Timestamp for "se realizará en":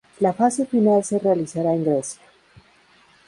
1.03-1.83